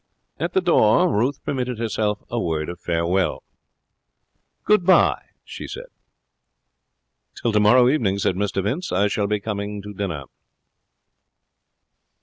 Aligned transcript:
At 0.39 0.53
the 0.53 0.61
door 0.61 1.15
Ruth 1.15 1.43
permitted 1.45 1.77
herself 1.77 2.23
a 2.31 2.39
word 2.39 2.69
of 2.69 2.79
farewell. 2.79 3.43
'Good 4.63 4.83
bye,' 4.83 5.27
she 5.43 5.67
said. 5.67 5.85
'Till 7.35 7.51
tomorrow 7.51 7.87
evening,' 7.87 8.17
said 8.17 8.33
Mr 8.35 8.63
Vince. 8.63 8.91
'I 8.91 9.09
shall 9.09 9.27
be 9.27 9.39
coming 9.39 9.79
to 9.83 9.93
dinner.' 9.93 10.23